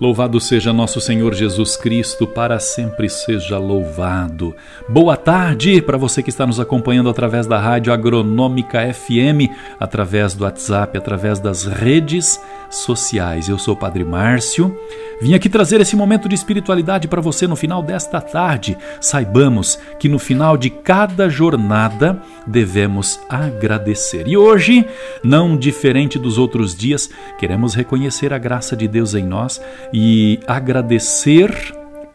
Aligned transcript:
Louvado 0.00 0.40
seja 0.40 0.72
nosso 0.72 1.00
Senhor 1.00 1.32
Jesus 1.34 1.76
Cristo, 1.76 2.26
para 2.26 2.58
sempre 2.58 3.08
seja 3.08 3.58
louvado. 3.58 4.52
Boa 4.88 5.16
tarde 5.16 5.80
para 5.80 5.96
você 5.96 6.20
que 6.20 6.30
está 6.30 6.44
nos 6.44 6.58
acompanhando 6.58 7.08
através 7.08 7.46
da 7.46 7.60
Rádio 7.60 7.92
Agronômica 7.92 8.92
FM, 8.92 9.48
através 9.78 10.34
do 10.34 10.42
WhatsApp, 10.42 10.98
através 10.98 11.38
das 11.38 11.64
redes 11.64 12.40
sociais. 12.68 13.48
Eu 13.48 13.56
sou 13.56 13.74
o 13.74 13.76
Padre 13.76 14.04
Márcio. 14.04 14.76
Vim 15.22 15.34
aqui 15.34 15.48
trazer 15.48 15.80
esse 15.80 15.94
momento 15.94 16.28
de 16.28 16.34
espiritualidade 16.34 17.06
para 17.06 17.20
você 17.20 17.46
no 17.46 17.54
final 17.54 17.80
desta 17.80 18.20
tarde. 18.20 18.76
Saibamos 19.00 19.78
que 19.98 20.08
no 20.08 20.18
final 20.18 20.56
de 20.56 20.70
cada 20.70 21.28
jornada 21.28 22.20
devemos 22.44 23.20
agradecer. 23.28 24.26
E 24.26 24.36
hoje, 24.36 24.84
não 25.22 25.56
diferente 25.56 26.18
dos 26.18 26.36
outros 26.36 26.74
dias, 26.74 27.08
queremos 27.38 27.74
reconhecer 27.74 28.32
a 28.32 28.38
graça 28.38 28.76
de 28.76 28.88
Deus 28.88 29.14
em 29.14 29.24
nós 29.24 29.60
e 29.96 30.40
agradecer 30.48 31.54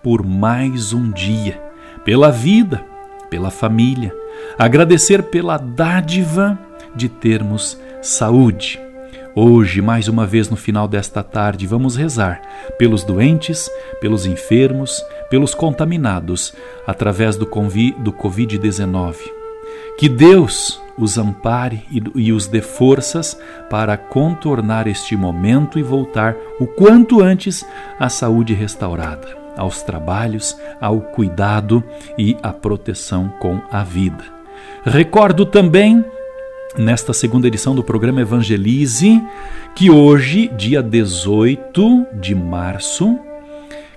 por 0.04 0.26
mais 0.26 0.92
um 0.92 1.10
dia, 1.10 1.58
pela 2.04 2.30
vida, 2.30 2.84
pela 3.30 3.50
família, 3.50 4.14
agradecer 4.58 5.24
pela 5.24 5.58
dádiva 5.58 6.60
de 6.94 7.08
termos 7.08 7.80
saúde 8.02 8.80
Hoje, 9.42 9.82
mais 9.82 10.10
uma 10.10 10.26
vez 10.26 10.50
no 10.50 10.58
final 10.58 10.86
desta 10.86 11.24
tarde, 11.24 11.66
vamos 11.66 11.96
rezar 11.96 12.42
pelos 12.78 13.06
doentes, 13.06 13.70
pelos 14.02 14.26
enfermos, 14.26 15.02
pelos 15.30 15.54
contaminados 15.54 16.54
através 16.86 17.38
do, 17.38 17.46
do 17.46 18.12
Covid-19. 18.12 19.39
Que 20.00 20.08
Deus 20.08 20.82
os 20.98 21.18
ampare 21.18 21.84
e, 22.16 22.32
os 22.32 22.48
dê 22.48 22.62
forças 22.62 23.38
para 23.70 23.98
contornar 23.98 24.88
este 24.88 25.14
momento 25.18 25.78
e 25.78 25.84
voltar 25.84 26.38
o 26.58 26.66
quanto 26.66 27.22
antes 27.22 27.66
à 28.00 28.08
saúde 28.08 28.54
restaurada, 28.54 29.28
aos 29.58 29.82
trabalhos, 29.82 30.58
ao 30.80 31.02
cuidado 31.02 31.84
e 32.18 32.38
à 32.42 32.54
proteção 32.54 33.28
com 33.42 33.60
a 33.70 33.84
vida. 33.84 34.24
Recordo 34.86 35.46
também 35.46 36.06
nesta 36.78 37.12
segunda 37.12 37.50
edição 37.50 37.76
do 37.76 37.84
programa 37.84 38.22
Evangelize, 38.22 39.22
que 39.76 39.92
hoje, 39.92 40.48
dia 40.58 40.82
18 40.82 42.08
de 42.14 42.34
março, 42.34 43.20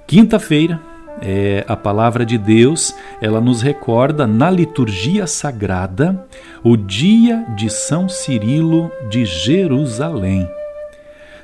quinta-feira, 0.05 0.80
é, 1.23 1.65
a 1.69 1.77
palavra 1.77 2.27
de 2.27 2.37
Deus, 2.37 2.95
ela 3.20 3.41
nos 3.41 3.62
recorda 3.62 4.27
na 4.27 4.51
liturgia 4.51 5.27
sagrada 5.27 6.27
o 6.64 6.77
dia 6.77 7.47
de 7.56 7.70
São 7.70 8.09
Cirilo 8.09 8.91
de 9.09 9.25
Jerusalém. 9.25 10.48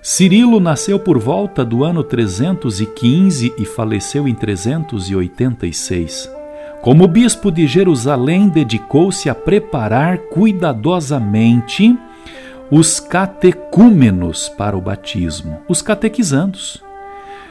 Cirilo 0.02 0.58
nasceu 0.58 0.98
por 0.98 1.18
volta 1.18 1.64
do 1.64 1.84
ano 1.84 2.02
315 2.02 3.54
e 3.56 3.64
faleceu 3.64 4.26
em 4.26 4.34
386. 4.34 6.30
Como 6.80 7.06
bispo 7.08 7.50
de 7.50 7.66
Jerusalém, 7.66 8.48
dedicou-se 8.48 9.28
a 9.28 9.34
preparar 9.34 10.18
cuidadosamente 10.18 11.96
os 12.70 13.00
catecúmenos 13.00 14.48
para 14.48 14.76
o 14.76 14.80
batismo, 14.80 15.60
os 15.68 15.82
catequizandos. 15.82 16.87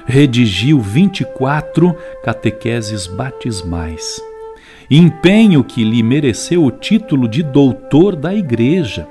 Redigiu 0.09 0.80
24 0.80 1.94
catequeses 2.23 3.05
batismais, 3.08 4.22
empenho 4.90 5.66
que 5.66 5.84
lhe 5.84 6.01
mereceu 6.01 6.63
o 6.63 6.72
título 6.72 7.28
de 7.28 7.44
doutor 7.44 8.16
da 8.16 8.34
Igreja. 8.34 9.06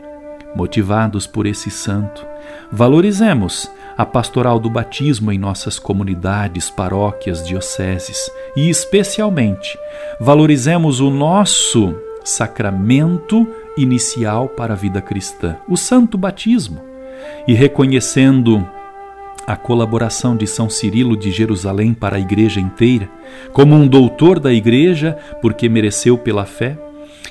Motivados 0.54 1.26
por 1.26 1.44
esse 1.44 1.70
santo, 1.70 2.26
valorizemos 2.72 3.70
a 3.94 4.06
pastoral 4.06 4.58
do 4.58 4.70
batismo 4.70 5.30
em 5.30 5.36
nossas 5.38 5.78
comunidades, 5.78 6.70
paróquias, 6.70 7.46
dioceses. 7.46 8.30
E, 8.56 8.70
especialmente, 8.70 9.78
valorizemos 10.18 11.00
o 11.00 11.10
nosso 11.10 11.94
sacramento 12.24 13.46
inicial 13.76 14.48
para 14.48 14.72
a 14.72 14.76
vida 14.76 15.02
cristã, 15.02 15.58
o 15.68 15.76
Santo 15.76 16.16
Batismo, 16.16 16.80
e 17.46 17.52
reconhecendo 17.52 18.66
a 19.46 19.56
colaboração 19.56 20.36
de 20.36 20.46
São 20.46 20.68
Cirilo 20.68 21.16
de 21.16 21.30
Jerusalém 21.30 21.94
para 21.94 22.16
a 22.16 22.20
igreja 22.20 22.60
inteira, 22.60 23.08
como 23.52 23.74
um 23.74 23.86
doutor 23.86 24.40
da 24.40 24.52
igreja, 24.52 25.16
porque 25.40 25.68
mereceu 25.68 26.18
pela 26.18 26.44
fé, 26.44 26.76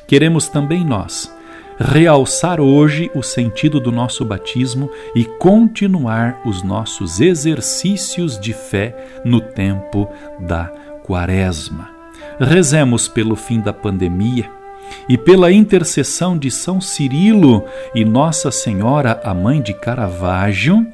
queremos 0.07 0.47
também 0.47 0.83
nós 0.85 1.33
realçar 1.77 2.61
hoje 2.61 3.11
o 3.13 3.21
sentido 3.21 3.79
do 3.79 3.91
nosso 3.91 4.23
batismo 4.23 4.89
e 5.13 5.25
continuar 5.25 6.41
os 6.45 6.63
nossos 6.63 7.19
exercícios 7.19 8.39
de 8.39 8.53
fé 8.53 8.95
no 9.25 9.41
tempo 9.41 10.09
da 10.39 10.71
Quaresma. 11.03 11.89
Rezemos 12.39 13.07
pelo 13.07 13.35
fim 13.35 13.59
da 13.59 13.73
pandemia 13.73 14.49
e 15.09 15.17
pela 15.17 15.51
intercessão 15.51 16.37
de 16.37 16.49
São 16.49 16.79
Cirilo 16.79 17.63
e 17.93 18.05
Nossa 18.05 18.51
Senhora, 18.51 19.19
a 19.23 19.33
mãe 19.33 19.61
de 19.61 19.73
Caravaggio, 19.73 20.85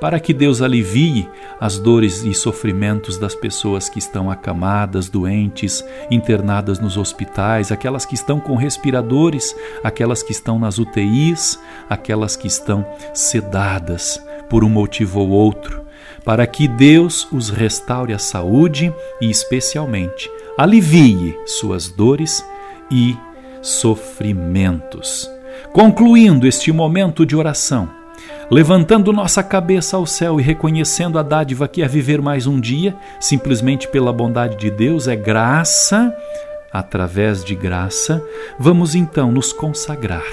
para 0.00 0.18
que 0.20 0.32
Deus 0.32 0.62
alivie 0.62 1.28
as 1.60 1.78
dores 1.78 2.22
e 2.22 2.34
sofrimentos 2.34 3.18
das 3.18 3.34
pessoas 3.34 3.88
que 3.88 3.98
estão 3.98 4.30
acamadas, 4.30 5.08
doentes, 5.08 5.84
internadas 6.10 6.78
nos 6.78 6.96
hospitais, 6.96 7.72
aquelas 7.72 8.04
que 8.04 8.14
estão 8.14 8.40
com 8.40 8.56
respiradores, 8.56 9.54
aquelas 9.82 10.22
que 10.22 10.32
estão 10.32 10.58
nas 10.58 10.78
UTIs, 10.78 11.58
aquelas 11.88 12.36
que 12.36 12.46
estão 12.46 12.86
sedadas 13.14 14.22
por 14.48 14.64
um 14.64 14.68
motivo 14.68 15.20
ou 15.20 15.30
outro, 15.30 15.82
para 16.24 16.46
que 16.46 16.68
Deus 16.68 17.26
os 17.32 17.50
restaure 17.50 18.12
a 18.12 18.18
saúde 18.18 18.92
e, 19.20 19.30
especialmente, 19.30 20.30
alivie 20.58 21.38
suas 21.46 21.88
dores 21.88 22.44
e 22.90 23.16
sofrimentos. 23.60 25.30
Concluindo 25.72 26.46
este 26.46 26.70
momento 26.70 27.24
de 27.24 27.34
oração, 27.34 27.88
levantando 28.52 29.14
nossa 29.14 29.42
cabeça 29.42 29.96
ao 29.96 30.04
céu 30.04 30.38
e 30.38 30.42
reconhecendo 30.42 31.18
a 31.18 31.22
dádiva 31.22 31.66
que 31.66 31.80
é 31.80 31.88
viver 31.88 32.20
mais 32.20 32.46
um 32.46 32.60
dia, 32.60 32.94
simplesmente 33.18 33.88
pela 33.88 34.12
bondade 34.12 34.58
de 34.58 34.70
Deus, 34.70 35.08
é 35.08 35.16
graça, 35.16 36.14
através 36.70 37.42
de 37.42 37.54
graça, 37.54 38.22
vamos 38.58 38.94
então 38.94 39.32
nos 39.32 39.54
consagrar 39.54 40.26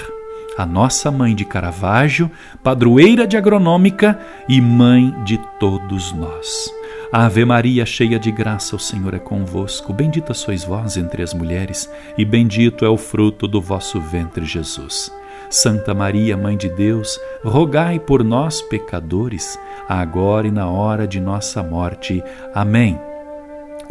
a 0.58 0.66
nossa 0.66 1.10
mãe 1.10 1.34
de 1.34 1.46
Caravaggio, 1.46 2.30
padroeira 2.62 3.26
de 3.26 3.38
agronômica 3.38 4.18
e 4.46 4.60
mãe 4.60 5.14
de 5.24 5.38
todos 5.58 6.12
nós. 6.12 6.70
Ave 7.10 7.46
Maria, 7.46 7.86
cheia 7.86 8.18
de 8.18 8.30
graça, 8.30 8.76
o 8.76 8.78
Senhor 8.78 9.14
é 9.14 9.18
convosco. 9.18 9.94
Bendita 9.94 10.34
sois 10.34 10.62
vós 10.62 10.98
entre 10.98 11.22
as 11.22 11.32
mulheres, 11.32 11.90
e 12.18 12.24
bendito 12.26 12.84
é 12.84 12.88
o 12.90 12.98
fruto 12.98 13.48
do 13.48 13.62
vosso 13.62 13.98
ventre, 13.98 14.44
Jesus. 14.44 15.10
Santa 15.50 15.92
Maria, 15.92 16.36
Mãe 16.36 16.56
de 16.56 16.68
Deus, 16.68 17.20
rogai 17.42 17.98
por 17.98 18.22
nós, 18.22 18.62
pecadores, 18.62 19.58
agora 19.88 20.46
e 20.46 20.50
na 20.50 20.70
hora 20.70 21.08
de 21.08 21.18
nossa 21.18 21.60
morte. 21.60 22.22
Amém. 22.54 22.96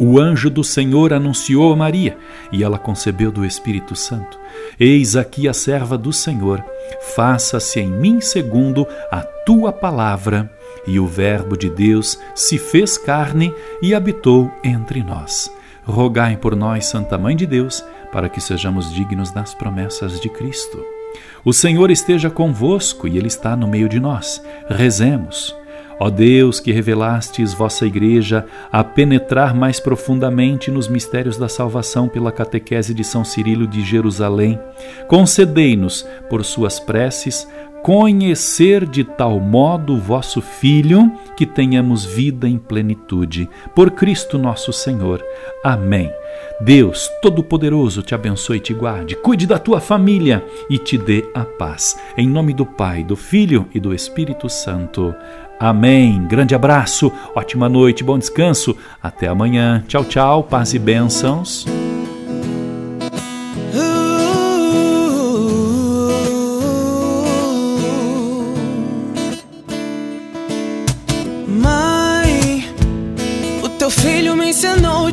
O 0.00 0.18
anjo 0.18 0.48
do 0.48 0.64
Senhor 0.64 1.12
anunciou 1.12 1.74
a 1.74 1.76
Maria, 1.76 2.16
e 2.50 2.64
ela 2.64 2.78
concebeu 2.78 3.30
do 3.30 3.44
Espírito 3.44 3.94
Santo. 3.94 4.38
Eis 4.78 5.14
aqui 5.14 5.46
a 5.46 5.52
serva 5.52 5.98
do 5.98 6.10
Senhor, 6.10 6.64
faça-se 7.14 7.78
em 7.78 7.90
mim 7.90 8.22
segundo 8.22 8.86
a 9.12 9.20
tua 9.20 9.70
palavra. 9.70 10.50
E 10.86 10.98
o 10.98 11.06
Verbo 11.06 11.58
de 11.58 11.68
Deus 11.68 12.18
se 12.34 12.56
fez 12.56 12.96
carne 12.96 13.54
e 13.82 13.94
habitou 13.94 14.50
entre 14.64 15.02
nós. 15.02 15.52
Rogai 15.84 16.38
por 16.38 16.56
nós, 16.56 16.86
Santa 16.86 17.18
Mãe 17.18 17.36
de 17.36 17.46
Deus, 17.46 17.84
para 18.10 18.30
que 18.30 18.40
sejamos 18.40 18.90
dignos 18.94 19.30
das 19.30 19.52
promessas 19.52 20.18
de 20.18 20.30
Cristo. 20.30 20.99
O 21.44 21.52
Senhor 21.52 21.90
esteja 21.90 22.28
convosco 22.28 23.08
e 23.08 23.16
Ele 23.16 23.28
está 23.28 23.56
no 23.56 23.66
meio 23.66 23.88
de 23.88 23.98
nós. 23.98 24.42
Rezemos. 24.68 25.54
Ó 26.02 26.08
Deus, 26.08 26.60
que 26.60 26.72
revelastes 26.72 27.52
vossa 27.52 27.84
Igreja 27.84 28.46
a 28.72 28.82
penetrar 28.82 29.54
mais 29.54 29.78
profundamente 29.78 30.70
nos 30.70 30.88
mistérios 30.88 31.36
da 31.36 31.46
salvação 31.46 32.08
pela 32.08 32.32
catequese 32.32 32.94
de 32.94 33.04
São 33.04 33.22
Cirilo 33.22 33.66
de 33.66 33.82
Jerusalém, 33.82 34.58
concedei-nos, 35.06 36.06
por 36.30 36.42
suas 36.42 36.80
preces, 36.80 37.46
conhecer 37.82 38.86
de 38.86 39.04
tal 39.04 39.40
modo 39.40 39.94
o 39.94 40.00
vosso 40.00 40.40
Filho 40.40 41.10
que 41.36 41.46
tenhamos 41.46 42.04
vida 42.04 42.48
em 42.48 42.58
plenitude. 42.58 43.48
Por 43.74 43.90
Cristo 43.90 44.38
nosso 44.38 44.72
Senhor. 44.72 45.24
Amém. 45.64 46.10
Deus 46.60 47.10
Todo-Poderoso 47.22 48.02
te 48.02 48.14
abençoe 48.14 48.58
e 48.58 48.60
te 48.60 48.74
guarde, 48.74 49.16
cuide 49.16 49.46
da 49.46 49.58
tua 49.58 49.80
família 49.80 50.44
e 50.68 50.78
te 50.78 50.98
dê 50.98 51.24
a 51.34 51.44
paz. 51.44 51.98
Em 52.16 52.28
nome 52.28 52.52
do 52.52 52.66
Pai, 52.66 53.02
do 53.02 53.16
Filho 53.16 53.66
e 53.74 53.80
do 53.80 53.94
Espírito 53.94 54.48
Santo. 54.48 55.14
Amém. 55.58 56.26
Grande 56.26 56.54
abraço, 56.54 57.12
ótima 57.34 57.68
noite, 57.68 58.04
bom 58.04 58.18
descanso. 58.18 58.76
Até 59.02 59.28
amanhã. 59.28 59.84
Tchau, 59.86 60.04
tchau, 60.04 60.42
paz 60.44 60.74
e 60.74 60.78
bênçãos. 60.78 61.66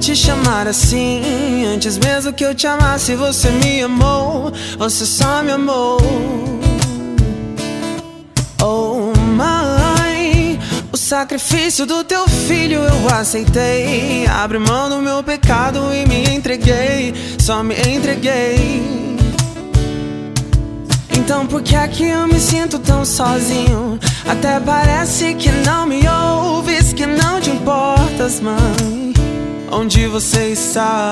Te 0.08 0.16
chamar 0.16 0.68
assim. 0.68 1.66
Antes 1.66 1.98
mesmo 1.98 2.32
que 2.32 2.46
eu 2.46 2.56
te 2.56 2.66
amasse, 2.66 3.14
você 3.14 3.50
me 3.52 3.82
amou. 3.82 4.54
Você 4.78 5.06
só 5.06 5.44
me 5.44 5.52
amou. 5.52 5.98
Oh, 8.62 9.12
mãe, 9.36 10.58
o 10.94 10.98
sacrifício 10.98 11.86
do 11.86 12.06
teu 12.06 12.26
filho 12.26 12.80
eu 12.80 13.14
aceitei. 13.14 14.26
Abre 14.28 14.60
mão 14.60 14.90
do 14.90 15.00
meu 15.00 15.22
pecado 15.22 15.94
e 15.94 16.08
me 16.08 16.34
entreguei. 16.34 17.14
Só 17.38 17.62
me 17.62 17.76
entreguei. 17.76 19.12
Então 21.18 21.46
por 21.46 21.62
que 21.62 21.76
é 21.76 21.86
que 21.86 22.06
eu 22.06 22.26
me 22.30 22.40
sinto 22.40 22.80
tão 22.80 23.04
sozinho? 23.04 24.00
Até 24.26 24.58
parece 24.62 25.34
que 25.34 25.52
não 25.52 25.86
me 25.86 26.00
ouves, 26.08 26.94
que 26.94 27.06
não 27.06 27.42
te 27.42 27.50
importas, 27.50 28.40
mãe 28.40 29.17
onde 29.72 30.08
você 30.08 30.50
está. 30.50 31.12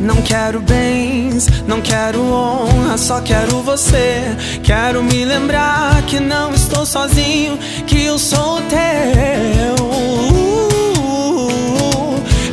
Não 0.00 0.22
quero 0.22 0.60
bens, 0.60 1.48
não 1.66 1.80
quero 1.80 2.22
honra, 2.22 2.96
só 2.96 3.20
quero 3.20 3.60
você. 3.62 4.22
Quero 4.62 5.02
me 5.02 5.24
lembrar 5.24 6.02
que 6.02 6.20
não 6.20 6.52
estou 6.52 6.86
sozinho, 6.86 7.58
que 7.86 8.04
eu 8.04 8.18
sou 8.18 8.60
teu. 8.62 9.86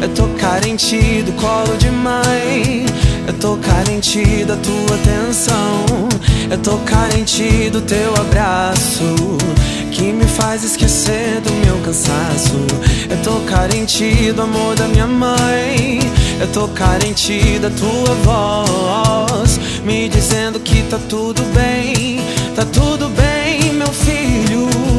Eu 0.02 0.10
tô 0.10 0.28
carente 0.40 1.22
do 1.22 1.32
colo 1.34 1.78
de 1.78 1.90
mãe. 1.90 2.86
Eu 3.28 3.34
tô 3.36 3.58
carente 3.58 4.44
da 4.46 4.56
tua 4.58 4.96
atenção. 4.96 6.10
Eu 6.50 6.58
tô 6.58 6.78
carente 6.80 7.70
do 7.70 7.82
teu 7.82 8.14
abraço 8.16 9.38
que 9.92 10.12
me 10.12 10.26
faz 10.26 10.64
esquecer 10.64 11.40
do 11.42 11.52
meu 11.66 11.78
cansaço. 11.84 12.58
Eu 13.10 13.18
tô 13.24 13.40
carente 13.50 14.32
do 14.32 14.42
amor 14.42 14.76
da 14.76 14.88
minha 14.88 15.08
mãe. 15.08 16.00
Eu 16.40 16.48
tô 16.48 16.68
carente 16.70 17.60
da 17.60 17.70
tua 17.70 18.14
voz, 18.24 19.60
me 19.86 20.10
dizendo 20.10 20.60
que 20.60 20.82
tá 20.84 21.00
tudo 21.08 21.42
bem, 21.54 22.20
tá 22.56 22.66
tudo 22.66 23.08
bem, 23.10 23.72
meu 23.74 23.88
filho. 23.88 24.93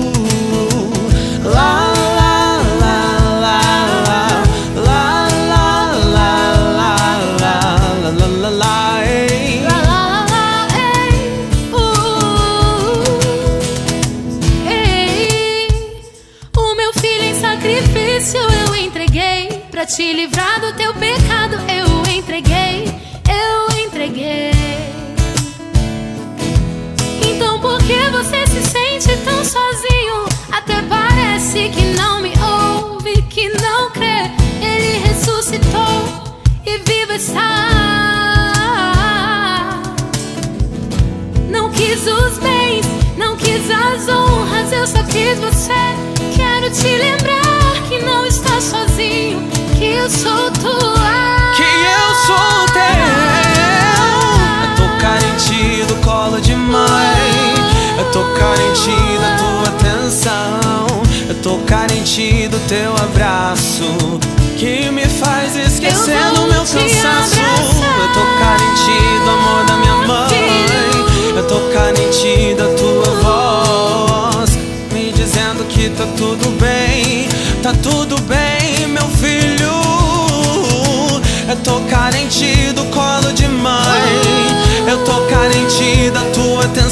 Eu 50.05 50.11
sou 50.11 50.51
tua. 50.61 51.53
Que 51.57 51.63
eu 51.63 52.15
sou 52.27 52.67
teu. 52.75 53.05
Eu 54.63 54.77
tô 54.77 54.87
carente 55.01 55.85
do 55.87 55.95
colo 56.05 56.41
de 56.43 56.55
mãe. 56.55 57.55
Eu 57.97 58.05
tô 58.13 58.23
carente 58.39 58.91
da 59.19 59.37
tua 59.39 59.69
atenção. 59.75 60.87
Eu 61.27 61.35
tô 61.37 61.59
carente 61.67 62.49
do 62.49 62.59
teu 62.69 62.95
abraço. 62.97 64.21
Que 64.59 64.91
me 64.91 65.07
faz 65.07 65.57
esquecer 65.57 66.23
do 66.35 66.43
meu 66.49 66.65
cansaço. 66.65 67.41
Eu 67.41 68.13
tô 68.13 68.21
carente 68.39 69.25
do 69.25 69.31
amor 69.31 69.65
da 69.65 69.74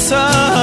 tua 0.09 0.62